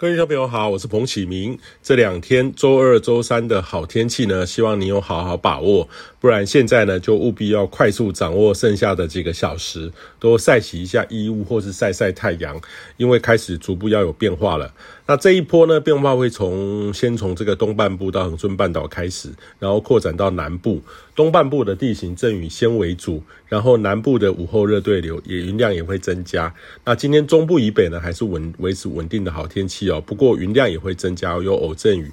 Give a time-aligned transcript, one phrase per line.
[0.00, 1.58] 各位小朋友好，我是彭启明。
[1.82, 5.86] 这两天周二、周三的好天气呢，希望你有好好把握，
[6.18, 12.58] 不然现在呢就务必要快速掌握剩下的几个小时，多晒洗一下衣物或是晒晒太阳，
[12.96, 14.72] 因为开始逐步要有变化了。
[15.04, 20.80] 那这一波呢变化会从先从这个东半部到恒春半岛开始，然后扩展到南部。
[21.20, 26.50] 东半部的地形阵雨先为主，然后南部的午后热对流也云量也会增加。
[26.82, 32.10] 那今天中部以北呢还是稳维持稳定的好天气哦，不过云量也会增加，有偶阵雨。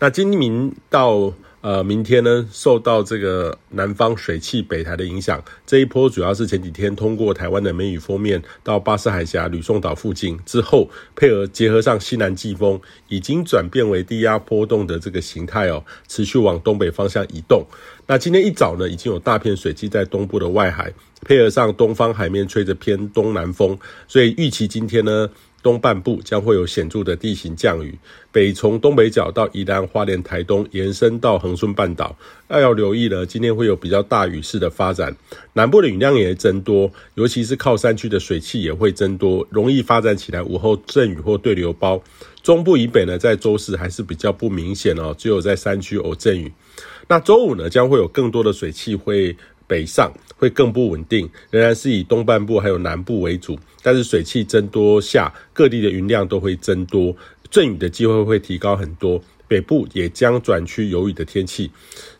[0.00, 17.66] 那今明到呃明天呢，受到这个南方水汽北抬的影响，这一波主要是前几天通过台湾的梅雨锋面到巴士海峡、吕宋岛附近之后，配合结合上西南季风，已经转变为低压波动的这个形态哦，持续往东北方向移动。
[18.06, 20.92] 那今天一早呢，已经有大片水汽在东部的外海，
[21.26, 25.28] 配合上东方海面吹着偏东南风，所以预期今天呢。
[25.62, 27.98] 东半部将会有显著的地形降雨，
[28.30, 32.16] 北从东北角到宜兰花莲台东延伸到恒春半岛，
[32.48, 33.26] 要要留意了。
[33.26, 35.14] 今天会有比较大雨势的发展，
[35.54, 42.02] 南部的雨量也会增多，尤其是靠山区的水汽也会增多，容易发展起来午后阵雨或对流包。
[42.42, 46.52] 中部以北呢，在周四还是比较不明显哦，只有在山区偶阵雨。
[47.08, 49.36] 那周五呢，将会有更多的水汽会。
[49.68, 57.14] 北上会更不稳定，仍然是以东半部还有南部为主，但是水汽增多下，各地的云量都会增多，
[57.48, 59.22] 阵雨的机会会提高很多。
[59.46, 61.70] 北部也将转趋有雨的天气。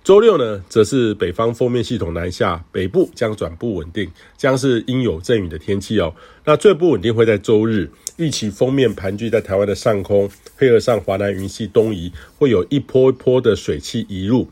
[0.03, 6.15] 周六呢，则是北方锋面系统南下，北部将转不稳定，将是阴有阵雨的天气哦。
[6.47, 14.49] 那最不稳定会在周日，预期锋面盘踞在台湾的上空，配合上华南云系东移，会有一波一波的水汽移入。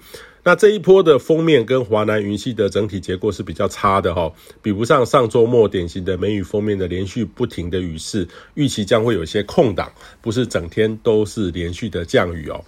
[0.47, 9.91] 那这一波的锋面跟华南云系的整体结构是比较差的哈，比不上上周末典型的梅雨锋面的连续不停的雨势，预期将会有些空档，
[10.23, 12.65] 不是整天都是连续的降雨哦。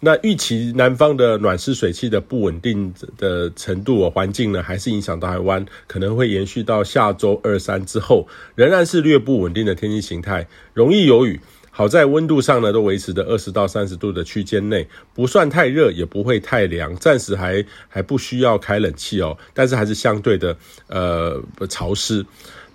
[0.00, 8.26] 那预期南方的暖湿水汽的不稳定的程度，环境呢还是影响到台湾，可能会延续到下周二三之后，
[8.56, 11.38] 仍然是略不稳定的天气形态，容易有雨。
[11.74, 19.36] 好在温度上呢，都维持在二十到三十度的区间内，不算太热，也不会太凉，暂时还还不需要开冷气哦。
[19.54, 20.54] 但是还是相对的
[20.88, 22.24] 呃潮湿。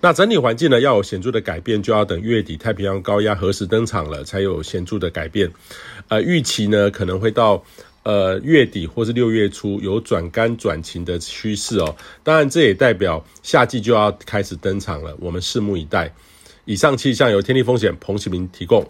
[0.00, 5.48] 那整体环境呢，要有显著的改变，就要等月底太平洋高压何时登场了，才有显著的改变。
[6.08, 7.64] 呃，预期呢可能会到
[8.02, 11.94] 呃月底或是六月初有转干转晴的趋势哦。
[12.24, 16.12] 当然，这也代表夏季就要开始登场了，我们拭目以待。
[16.68, 18.86] 以上气象由天地风险彭启明提供。